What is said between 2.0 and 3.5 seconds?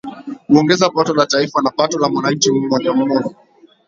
mwananchi mmoja mmoja